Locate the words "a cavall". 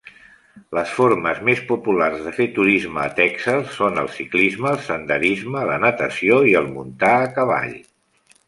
7.21-7.81